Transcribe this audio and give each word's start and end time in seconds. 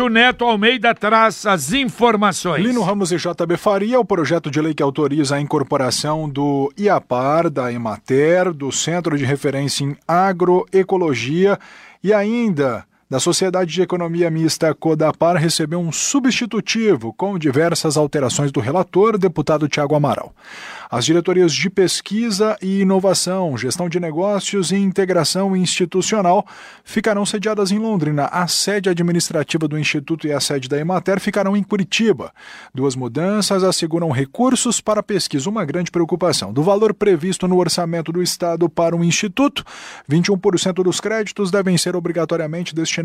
O 0.00 0.08
Neto 0.08 0.46
Almeida 0.46 0.94
traz 0.94 1.44
as 1.44 1.70
informações. 1.70 2.64
Lino 2.64 2.80
Ramos 2.80 3.12
e 3.12 3.16
JB 3.18 3.58
Faria, 3.58 4.00
o 4.00 4.04
projeto 4.06 4.50
de 4.50 4.58
lei 4.58 4.72
que 4.72 4.82
autoriza 4.82 5.36
a 5.36 5.40
incorporação 5.40 6.26
do 6.26 6.72
IAPAR, 6.78 7.50
da 7.50 7.70
Emater, 7.70 8.54
do 8.54 8.72
Centro 8.72 9.18
de 9.18 9.26
Referência 9.26 9.84
em 9.84 9.94
Agroecologia 10.08 11.58
e 12.02 12.10
ainda 12.10 12.86
da 13.12 13.20
Sociedade 13.20 13.70
de 13.70 13.82
Economia 13.82 14.30
Mista 14.30 14.74
Codapar 14.74 15.36
recebeu 15.36 15.78
um 15.78 15.92
substitutivo 15.92 17.12
com 17.12 17.38
diversas 17.38 17.98
alterações 17.98 18.50
do 18.50 18.58
relator, 18.58 19.18
deputado 19.18 19.68
Tiago 19.68 19.94
Amaral. 19.94 20.34
As 20.90 21.04
diretorias 21.04 21.52
de 21.52 21.68
pesquisa 21.68 22.56
e 22.62 22.80
inovação, 22.80 23.54
gestão 23.56 23.86
de 23.86 24.00
negócios 24.00 24.72
e 24.72 24.76
integração 24.76 25.54
institucional 25.54 26.46
ficarão 26.84 27.26
sediadas 27.26 27.70
em 27.70 27.78
Londrina. 27.78 28.30
A 28.32 28.46
sede 28.46 28.88
administrativa 28.88 29.68
do 29.68 29.78
Instituto 29.78 30.26
e 30.26 30.32
a 30.32 30.40
sede 30.40 30.66
da 30.66 30.78
Emater 30.78 31.20
ficarão 31.20 31.54
em 31.54 31.62
Curitiba. 31.62 32.32
Duas 32.74 32.96
mudanças 32.96 33.62
asseguram 33.62 34.10
recursos 34.10 34.80
para 34.80 35.02
pesquisa, 35.02 35.50
uma 35.50 35.66
grande 35.66 35.90
preocupação. 35.90 36.50
Do 36.50 36.62
valor 36.62 36.94
previsto 36.94 37.46
no 37.46 37.58
orçamento 37.58 38.10
do 38.10 38.22
Estado 38.22 38.70
para 38.70 38.96
o 38.96 39.04
Instituto, 39.04 39.62
21% 40.10 40.82
dos 40.82 40.98
créditos 40.98 41.50
devem 41.50 41.76
ser 41.76 41.94
obrigatoriamente 41.94 42.74
destinados 42.74 43.01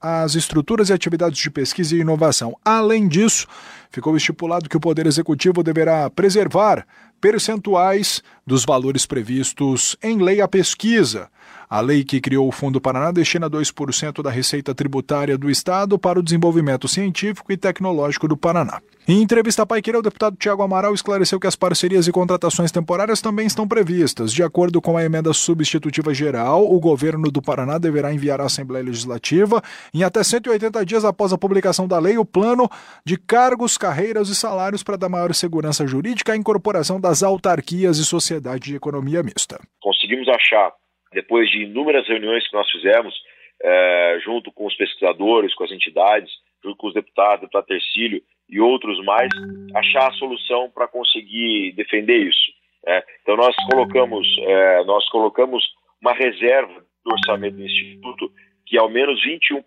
às 0.00 0.34
estruturas 0.34 0.88
e 0.88 0.92
atividades 0.92 1.38
de 1.38 1.50
pesquisa 1.50 1.96
e 1.96 2.00
inovação. 2.00 2.56
Além 2.64 3.08
disso, 3.08 3.46
ficou 3.90 4.16
estipulado 4.16 4.68
que 4.68 4.76
o 4.76 4.80
Poder 4.80 5.06
Executivo 5.06 5.62
deverá 5.62 6.08
preservar 6.10 6.86
percentuais 7.20 8.22
dos 8.46 8.64
valores 8.64 9.04
previstos 9.06 9.96
em 10.02 10.22
lei 10.22 10.40
à 10.40 10.48
pesquisa. 10.48 11.28
A 11.68 11.80
lei 11.80 12.02
que 12.02 12.20
criou 12.20 12.48
o 12.48 12.52
Fundo 12.52 12.80
Paraná 12.80 13.12
destina 13.12 13.48
2% 13.48 14.22
da 14.22 14.30
receita 14.30 14.74
tributária 14.74 15.38
do 15.38 15.50
Estado 15.50 15.98
para 15.98 16.18
o 16.18 16.22
desenvolvimento 16.22 16.88
científico 16.88 17.52
e 17.52 17.56
tecnológico 17.56 18.26
do 18.26 18.36
Paraná. 18.36 18.80
Em 19.10 19.22
entrevista 19.22 19.64
à 19.64 19.66
Paiqueira, 19.66 19.98
o 19.98 20.02
deputado 20.02 20.36
Tiago 20.36 20.62
Amaral 20.62 20.94
esclareceu 20.94 21.40
que 21.40 21.46
as 21.48 21.56
parcerias 21.56 22.06
e 22.06 22.12
contratações 22.12 22.70
temporárias 22.70 23.20
também 23.20 23.44
estão 23.44 23.66
previstas. 23.66 24.32
De 24.32 24.40
acordo 24.40 24.80
com 24.80 24.96
a 24.96 25.02
emenda 25.02 25.32
substitutiva 25.32 26.14
geral, 26.14 26.62
o 26.62 26.78
governo 26.78 27.28
do 27.28 27.42
Paraná 27.42 27.76
deverá 27.76 28.14
enviar 28.14 28.40
à 28.40 28.44
Assembleia 28.44 28.84
Legislativa, 28.84 29.60
em 29.92 30.04
até 30.04 30.22
180 30.22 30.86
dias 30.86 31.04
após 31.04 31.32
a 31.32 31.38
publicação 31.38 31.88
da 31.88 31.98
lei, 31.98 32.18
o 32.18 32.24
plano 32.24 32.68
de 33.04 33.18
cargos, 33.18 33.76
carreiras 33.76 34.28
e 34.28 34.36
salários 34.36 34.84
para 34.84 34.96
dar 34.96 35.08
maior 35.08 35.34
segurança 35.34 35.84
jurídica 35.88 36.32
à 36.32 36.36
incorporação 36.36 37.00
das 37.00 37.24
autarquias 37.24 37.98
e 37.98 38.04
sociedade 38.04 38.70
de 38.70 38.76
economia 38.76 39.24
mista. 39.24 39.58
Conseguimos 39.80 40.28
achar 40.28 40.70
depois 41.12 41.50
de 41.50 41.64
inúmeras 41.64 42.06
reuniões 42.06 42.48
que 42.48 42.56
nós 42.56 42.70
fizemos, 42.70 43.12
é, 43.60 44.20
junto 44.24 44.52
com 44.52 44.68
os 44.68 44.76
pesquisadores, 44.76 45.52
com 45.56 45.64
as 45.64 45.72
entidades, 45.72 46.30
junto 46.62 46.76
com 46.76 46.88
os 46.88 46.94
deputados, 46.94 47.40
deputado 47.40 47.66
Tercílio 47.66 48.22
e 48.48 48.60
outros 48.60 49.02
mais, 49.04 49.30
achar 49.74 50.08
a 50.08 50.14
solução 50.14 50.70
para 50.70 50.88
conseguir 50.88 51.72
defender 51.72 52.18
isso. 52.18 52.52
É. 52.86 53.04
Então 53.22 53.36
nós 53.36 53.54
colocamos, 53.70 54.26
é, 54.38 54.84
nós 54.84 55.08
colocamos 55.10 55.64
uma 56.00 56.12
reserva 56.12 56.84
do 57.04 57.12
orçamento 57.12 57.56
do 57.56 57.64
Instituto 57.64 58.32
que 58.66 58.78
ao 58.78 58.88
menos 58.88 59.20
21% 59.24 59.64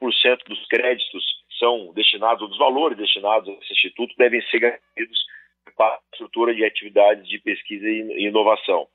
dos 0.48 0.66
créditos 0.68 1.24
são 1.60 1.94
destinados, 1.94 2.48
dos 2.50 2.58
valores 2.58 2.98
destinados 2.98 3.50
a 3.50 3.52
esse 3.54 3.74
instituto 3.74 4.16
devem 4.18 4.42
ser 4.44 4.60
garantidos 4.60 5.20
para 5.76 5.96
a 5.96 6.00
estrutura 6.14 6.54
de 6.56 6.64
atividades 6.64 7.28
de 7.28 7.40
pesquisa 7.40 7.86
e 7.86 8.28
inovação. 8.28 8.88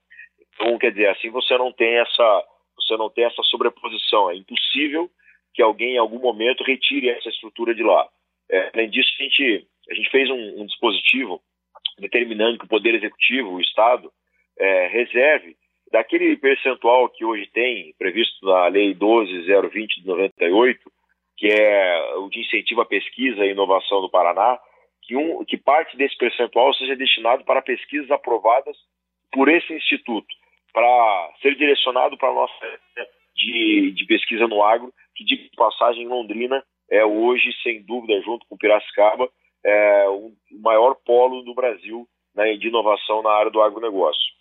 Então, 0.54 0.78
quer 0.78 0.90
dizer, 0.90 1.08
assim 1.08 1.30
você 1.30 1.56
não 1.56 1.72
tem 1.72 1.98
essa, 1.98 2.44
você 2.76 2.96
não 2.96 3.10
tem 3.10 3.24
essa 3.24 3.42
sobreposição. 3.44 4.30
É 4.30 4.36
impossível 4.36 5.10
que 5.58 5.62
alguém 5.62 5.94
em 5.94 5.98
algum 5.98 6.20
momento 6.20 6.62
retire 6.62 7.08
essa 7.08 7.28
estrutura 7.30 7.74
de 7.74 7.82
lá. 7.82 8.08
É, 8.48 8.70
além 8.72 8.88
disso, 8.90 9.10
a 9.18 9.22
gente, 9.24 9.66
a 9.90 9.94
gente 9.94 10.08
fez 10.08 10.30
um, 10.30 10.62
um, 10.62 10.64
dispositivo 10.64 11.42
determinando 11.98 12.58
que 12.58 12.64
o 12.64 12.68
Poder 12.68 12.94
Executivo, 12.94 13.50
o 13.50 13.60
Estado, 13.60 14.08
é, 14.56 14.86
reserve 14.86 15.56
daquele 15.90 16.36
percentual 16.36 17.08
que 17.08 17.24
hoje 17.24 17.50
tem, 17.52 17.92
previsto 17.98 18.46
na 18.46 18.68
Lei 18.68 18.94
12020 18.94 20.00
de 20.00 20.06
98, 20.06 20.92
que 21.36 21.48
é 21.48 22.14
o 22.18 22.28
de 22.28 22.38
incentivo 22.38 22.82
à 22.82 22.86
pesquisa 22.86 23.44
e 23.44 23.50
inovação 23.50 24.00
do 24.00 24.08
Paraná, 24.08 24.60
que, 25.02 25.16
um, 25.16 25.44
que 25.44 25.56
parte 25.56 25.96
desse 25.96 26.16
percentual 26.16 26.72
seja 26.74 26.94
destinado 26.94 27.44
para 27.44 27.62
pesquisas 27.62 28.12
aprovadas 28.12 28.76
por 29.32 29.48
esse 29.48 29.74
instituto 29.74 30.32
para 30.72 31.32
ser 31.42 31.56
direcionado 31.56 32.16
para 32.16 32.28
a 32.28 32.34
nossa 32.34 32.78
de, 33.52 33.90
de 33.92 34.04
pesquisa 34.06 34.46
no 34.46 34.62
agro, 34.62 34.92
que 35.14 35.24
de 35.24 35.50
passagem 35.56 36.04
em 36.04 36.08
Londrina 36.08 36.62
é 36.90 37.04
hoje, 37.04 37.52
sem 37.62 37.82
dúvida, 37.82 38.20
junto 38.22 38.46
com 38.46 38.56
Piracicaba, 38.56 39.28
é 39.64 40.08
o 40.08 40.32
maior 40.60 40.94
polo 41.04 41.42
do 41.42 41.54
Brasil 41.54 42.06
né, 42.34 42.56
de 42.56 42.68
inovação 42.68 43.22
na 43.22 43.30
área 43.30 43.50
do 43.50 43.60
agronegócio. 43.60 44.32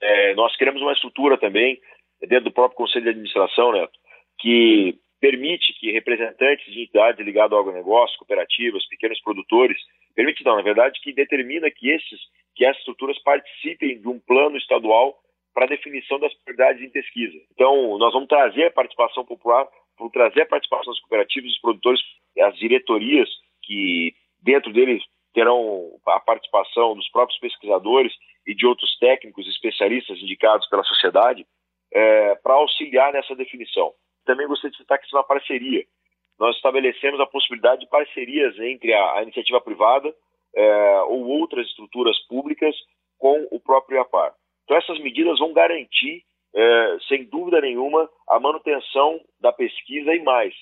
É, 0.00 0.34
nós 0.34 0.56
queremos 0.56 0.80
uma 0.80 0.92
estrutura 0.92 1.36
também, 1.36 1.78
dentro 2.20 2.44
do 2.44 2.52
próprio 2.52 2.76
Conselho 2.76 3.04
de 3.04 3.10
Administração, 3.10 3.72
Neto, 3.72 3.98
que 4.38 4.98
permite 5.20 5.72
que 5.78 5.92
representantes 5.92 6.72
de 6.72 6.82
entidades 6.82 7.24
ligadas 7.24 7.52
ao 7.52 7.60
agronegócio, 7.60 8.18
cooperativas, 8.18 8.86
pequenos 8.88 9.20
produtores, 9.20 9.78
permite 10.14 10.44
não, 10.44 10.56
na 10.56 10.62
verdade, 10.62 11.00
que 11.00 11.12
determina 11.12 11.70
que, 11.70 11.90
esses, 11.90 12.20
que 12.56 12.64
essas 12.64 12.78
estruturas 12.78 13.20
participem 13.22 14.00
de 14.00 14.08
um 14.08 14.18
plano 14.18 14.56
estadual 14.56 15.16
para 15.54 15.66
definição 15.66 16.18
das 16.18 16.32
prioridades 16.34 16.82
em 16.82 16.90
pesquisa. 16.90 17.38
Então, 17.52 17.98
nós 17.98 18.12
vamos 18.12 18.28
trazer 18.28 18.66
a 18.66 18.70
participação 18.70 19.24
popular, 19.24 19.68
vamos 19.98 20.12
trazer 20.12 20.42
a 20.42 20.46
participação 20.46 20.92
dos 20.92 21.00
cooperativos, 21.00 21.50
dos 21.50 21.60
produtores, 21.60 22.00
as 22.40 22.56
diretorias, 22.56 23.28
que 23.62 24.14
dentro 24.42 24.72
deles 24.72 25.02
terão 25.34 25.90
a 26.06 26.20
participação 26.20 26.94
dos 26.94 27.08
próprios 27.10 27.38
pesquisadores 27.38 28.12
e 28.46 28.54
de 28.54 28.66
outros 28.66 28.96
técnicos 28.98 29.46
especialistas 29.48 30.18
indicados 30.18 30.68
pela 30.68 30.84
sociedade, 30.84 31.46
é, 31.92 32.34
para 32.36 32.54
auxiliar 32.54 33.12
nessa 33.12 33.34
definição. 33.34 33.92
Também 34.24 34.46
gostaria 34.46 34.70
de 34.70 34.78
citar 34.78 34.98
que 34.98 35.06
isso 35.06 35.16
é 35.16 35.18
uma 35.18 35.26
parceria. 35.26 35.84
Nós 36.38 36.56
estabelecemos 36.56 37.20
a 37.20 37.26
possibilidade 37.26 37.82
de 37.82 37.88
parcerias 37.88 38.58
entre 38.58 38.92
a, 38.92 39.18
a 39.18 39.22
iniciativa 39.22 39.60
privada 39.60 40.12
é, 40.54 41.00
ou 41.02 41.26
outras 41.26 41.66
estruturas 41.66 42.18
públicas 42.26 42.74
com 43.18 43.46
o 43.50 43.60
próprio 43.60 43.98
IAPAR. 43.98 44.34
Então, 44.72 44.78
essas 44.78 45.04
medidas 45.04 45.38
vão 45.38 45.52
garantir, 45.52 46.24
é, 46.54 46.96
sem 47.06 47.24
dúvida 47.24 47.60
nenhuma, 47.60 48.08
a 48.26 48.40
manutenção 48.40 49.20
da 49.38 49.52
pesquisa 49.52 50.14
e 50.14 50.22
mais. 50.22 50.54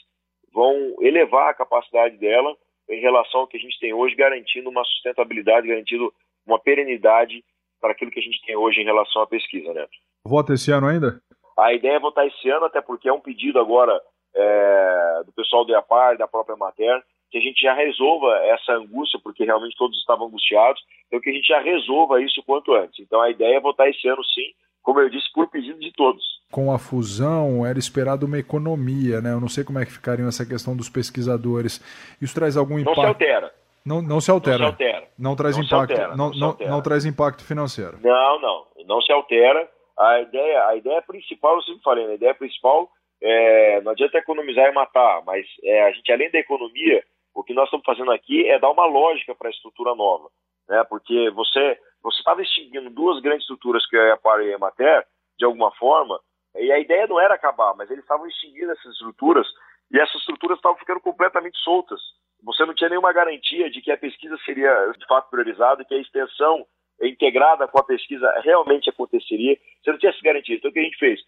Vão 0.52 0.96
elevar 1.00 1.48
a 1.50 1.54
capacidade 1.54 2.16
dela 2.16 2.56
em 2.88 3.00
relação 3.00 3.42
ao 3.42 3.46
que 3.46 3.56
a 3.56 3.60
gente 3.60 3.78
tem 3.78 3.94
hoje, 3.94 4.16
garantindo 4.16 4.68
uma 4.68 4.82
sustentabilidade, 4.82 5.68
garantindo 5.68 6.12
uma 6.44 6.58
perenidade 6.58 7.44
para 7.80 7.92
aquilo 7.92 8.10
que 8.10 8.18
a 8.18 8.22
gente 8.22 8.44
tem 8.44 8.56
hoje 8.56 8.80
em 8.80 8.84
relação 8.84 9.22
à 9.22 9.28
pesquisa, 9.28 9.72
Neto. 9.72 9.96
Vota 10.26 10.54
esse 10.54 10.72
ano 10.72 10.88
ainda? 10.88 11.20
A 11.56 11.72
ideia 11.72 11.94
é 11.94 12.00
votar 12.00 12.26
esse 12.26 12.50
ano, 12.50 12.64
até 12.64 12.80
porque 12.80 13.08
é 13.08 13.12
um 13.12 13.20
pedido 13.20 13.60
agora 13.60 13.96
é, 14.34 15.22
do 15.24 15.32
pessoal 15.32 15.64
do 15.64 15.70
IAPAR, 15.70 16.18
da 16.18 16.26
própria 16.26 16.56
Mater, 16.56 17.00
que 17.30 17.38
a 17.38 17.40
gente 17.40 17.60
já 17.60 17.72
resolva 17.72 18.34
essa 18.44 18.72
angústia, 18.72 19.20
porque 19.22 19.44
realmente 19.44 19.76
todos 19.76 19.98
estavam 19.98 20.26
angustiados, 20.26 20.82
então 21.06 21.20
que 21.20 21.30
a 21.30 21.32
gente 21.32 21.46
já 21.46 21.60
resolva 21.60 22.20
isso 22.20 22.42
quanto 22.44 22.74
antes. 22.74 22.98
Então 23.00 23.20
a 23.20 23.30
ideia 23.30 23.56
é 23.56 23.60
votar 23.60 23.88
esse 23.88 24.08
ano 24.08 24.24
sim, 24.24 24.52
como 24.82 25.00
eu 25.00 25.08
disse, 25.08 25.30
por 25.32 25.48
pedido 25.48 25.78
de 25.78 25.92
todos. 25.92 26.22
Com 26.50 26.72
a 26.72 26.78
fusão, 26.78 27.64
era 27.64 27.78
esperado 27.78 28.26
uma 28.26 28.38
economia, 28.38 29.20
né? 29.20 29.32
Eu 29.32 29.40
não 29.40 29.48
sei 29.48 29.62
como 29.62 29.78
é 29.78 29.84
que 29.84 29.92
ficaria 29.92 30.26
essa 30.26 30.44
questão 30.44 30.76
dos 30.76 30.88
pesquisadores. 30.88 31.80
Isso 32.20 32.34
traz 32.34 32.56
algum 32.56 32.78
impacto? 32.78 32.96
Não 32.96 33.02
se 33.02 33.08
altera. 33.08 33.54
Não, 33.84 34.02
não 34.02 34.20
se 34.20 34.30
altera. 34.30 34.58
Não 34.58 34.66
se 34.66 34.72
altera. 34.72 35.08
Não 35.18 35.36
traz 35.36 35.56
não 35.56 35.64
impacto. 35.64 35.92
Altera, 35.92 36.16
não, 36.16 36.30
não, 36.30 36.56
não, 36.58 36.82
traz 36.82 37.04
impacto 37.04 37.44
financeiro. 37.44 37.98
Não, 38.02 38.40
não. 38.40 38.66
Não 38.86 39.00
se 39.00 39.12
altera. 39.12 39.68
A 39.98 40.20
ideia, 40.20 40.66
a 40.66 40.76
ideia 40.76 41.02
principal, 41.02 41.56
eu 41.56 41.62
sempre 41.62 41.82
falei, 41.82 42.06
né? 42.06 42.12
a 42.12 42.16
ideia 42.16 42.34
principal 42.34 42.90
é, 43.22 43.80
não 43.82 43.92
adianta 43.92 44.18
economizar 44.18 44.66
e 44.66 44.72
matar, 44.72 45.22
mas 45.26 45.46
é, 45.62 45.82
a 45.82 45.92
gente, 45.92 46.10
além 46.10 46.30
da 46.30 46.38
economia, 46.38 47.04
o 47.34 47.44
que 47.44 47.54
nós 47.54 47.64
estamos 47.64 47.84
fazendo 47.84 48.12
aqui 48.12 48.48
é 48.48 48.58
dar 48.58 48.70
uma 48.70 48.86
lógica 48.86 49.34
para 49.34 49.48
a 49.48 49.50
estrutura 49.50 49.94
nova, 49.94 50.28
né? 50.68 50.82
Porque 50.84 51.30
você 51.30 51.78
você 52.02 52.18
estava 52.18 52.40
extinguindo 52.42 52.88
duas 52.90 53.20
grandes 53.20 53.42
estruturas 53.42 53.86
que 53.86 53.96
é 53.96 54.12
a 54.12 54.16
Par 54.16 54.40
e 54.40 54.50
a 54.50 54.56
Emater, 54.56 55.06
de 55.38 55.44
alguma 55.44 55.70
forma, 55.72 56.18
e 56.56 56.72
a 56.72 56.78
ideia 56.78 57.06
não 57.06 57.20
era 57.20 57.34
acabar, 57.34 57.74
mas 57.76 57.90
eles 57.90 58.02
estavam 58.02 58.26
extinguindo 58.26 58.72
essas 58.72 58.92
estruturas 58.92 59.46
e 59.92 59.98
essas 59.98 60.16
estruturas 60.16 60.58
estavam 60.58 60.78
ficando 60.78 61.00
completamente 61.00 61.58
soltas. 61.58 62.00
Você 62.42 62.64
não 62.64 62.74
tinha 62.74 62.88
nenhuma 62.88 63.12
garantia 63.12 63.70
de 63.70 63.82
que 63.82 63.90
a 63.90 63.98
pesquisa 63.98 64.36
seria 64.44 64.92
de 64.98 65.06
fato 65.06 65.28
priorizada, 65.30 65.84
que 65.84 65.94
a 65.94 66.00
extensão 66.00 66.66
integrada 67.02 67.68
com 67.68 67.78
a 67.78 67.84
pesquisa 67.84 68.30
realmente 68.42 68.88
aconteceria. 68.88 69.58
Você 69.82 69.90
não 69.90 69.98
tinha 69.98 70.10
essa 70.10 70.22
garantia. 70.22 70.56
Então 70.56 70.70
o 70.70 70.72
que 70.72 70.80
a 70.80 70.84
gente 70.84 70.98
fez? 70.98 71.20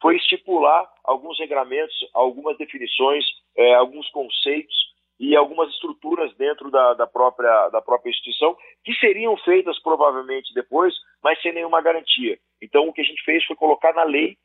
Foi 0.00 0.16
estipular 0.16 0.88
alguns 1.04 1.38
regramentos, 1.38 1.94
algumas 2.12 2.58
definições, 2.58 3.24
é, 3.56 3.74
alguns 3.74 4.08
conceitos 4.10 4.74
e 5.18 5.34
algumas 5.34 5.70
estruturas 5.70 6.34
dentro 6.36 6.70
da, 6.70 6.94
da, 6.94 7.06
própria, 7.06 7.68
da 7.70 7.80
própria 7.80 8.10
instituição 8.10 8.56
que 8.84 8.94
seriam 8.94 9.36
feitas 9.38 9.78
provavelmente 9.82 10.52
depois, 10.54 10.94
mas 11.22 11.40
sem 11.40 11.52
nenhuma 11.52 11.80
garantia. 11.80 12.38
Então, 12.62 12.88
o 12.88 12.92
que 12.92 13.00
a 13.00 13.04
gente 13.04 13.22
fez 13.24 13.44
foi 13.44 13.56
colocar 13.56 13.92
na 13.94 14.04
lei, 14.04 14.36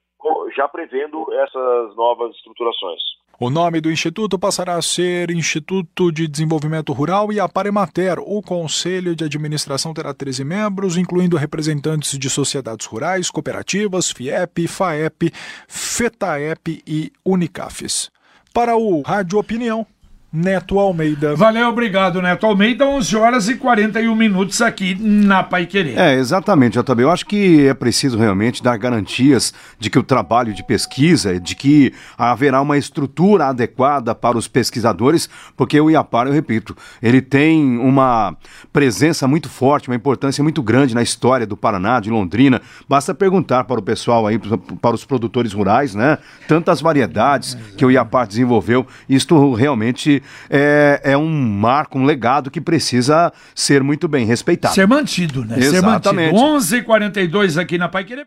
já 0.56 0.68
prevendo 0.68 1.26
essas 1.34 1.96
novas 1.96 2.36
estruturações. 2.36 3.02
O 3.40 3.50
nome 3.50 3.82
do 3.82 3.90
instituto 3.90 4.38
passará 4.38 4.76
a 4.76 4.82
ser 4.84 5.32
Instituto 5.32 6.12
de 6.12 6.28
Desenvolvimento 6.28 6.94
Rural 6.94 7.34
e 7.34 7.40
a 7.40 7.50
Paremater. 7.50 8.20
O 8.20 8.40
Conselho 8.40 9.16
de 9.16 9.24
Administração 9.24 9.96
terá 9.96 10.14
13 10.14 10.46
membros, 10.46 10.96
incluindo 10.96 11.38
representantes 11.38 12.20
de 12.20 12.30
sociedades 12.30 12.86
rurais, 12.86 13.32
cooperativas, 13.32 14.12
FIEP, 14.12 14.68
FAEP, 14.68 15.32
FETAEP 15.68 16.84
e 16.86 17.12
Unicafes. 17.26 18.12
Para 18.54 18.76
o 18.76 19.02
Rádio 19.02 19.40
Opinião, 19.40 19.88
Neto 20.34 20.80
Almeida. 20.80 21.36
Valeu, 21.36 21.68
obrigado, 21.68 22.22
Neto 22.22 22.46
Almeida. 22.46 22.88
11 22.88 23.18
horas 23.18 23.50
e 23.50 23.56
41 23.56 24.16
minutos 24.16 24.62
aqui 24.62 24.96
na 24.98 25.44
Pai 25.44 25.66
Querer. 25.66 25.98
É, 25.98 26.16
exatamente, 26.16 26.78
eu 26.78 26.86
também. 26.86 27.04
Eu 27.04 27.12
acho 27.12 27.26
que 27.26 27.68
é 27.68 27.74
preciso 27.74 28.18
realmente 28.18 28.64
dar 28.64 28.78
garantias 28.78 29.54
de 29.78 29.90
que 29.90 30.00
o 30.00 30.04
trabalho 30.04 30.54
de 30.54 30.64
pesquisa, 30.64 31.38
de 31.38 31.54
que 31.54 31.94
haverá 32.18 32.62
uma 32.62 32.78
estrutura 32.78 33.48
adequada 33.48 34.16
para 34.16 34.38
os 34.38 34.48
pesquisadores, 34.48 35.30
porque 35.58 35.82
o 35.82 35.92
IAPAR, 35.92 36.28
eu 36.28 36.34
repito, 36.34 36.78
ele 37.04 37.22
tem 37.22 37.78
uma 37.78 38.34
presença 38.72 39.28
muito 39.28 39.50
forte, 39.50 39.90
uma 39.90 39.98
importância 39.98 40.42
muito 40.42 40.64
grande 40.64 40.96
na 40.96 41.02
história 41.02 41.46
do 41.46 41.58
Paraná, 41.58 42.00
de 42.00 42.10
Londrina. 42.10 42.62
Basta 42.88 43.14
perguntar 43.14 43.66
para 43.66 43.82
o 43.82 43.84
pessoal 43.84 44.26
aí, 44.26 44.40
para 44.40 44.96
os 44.96 45.04
produtores 45.04 45.52
rurais, 45.52 45.94
né? 45.94 46.18
Tantas 46.48 46.80
variedades 46.80 47.58
que 47.76 47.86
o 47.86 47.92
IAPAR 47.92 48.26
desenvolveu. 48.26 48.88
Isto 49.10 49.54
realmente 49.54 50.21
é, 50.50 51.02
é 51.04 51.18
um 51.18 51.30
marco, 51.30 51.98
um 51.98 52.06
legado 52.06 52.52
que 52.52 52.62
precisa 52.62 53.32
ser 53.56 53.84
muito 53.84 54.08
bem 54.08 54.26
respeitado. 54.26 54.74
Ser 54.76 54.88
mantido, 54.88 55.46
né? 55.46 55.58
Exatamente. 55.58 56.36
Ser 56.36 56.42
mantido. 56.42 56.86
11h42 56.88 57.60
aqui 57.60 57.78
na 57.78 57.90
Pai 57.90 58.04
Querer. 58.04 58.20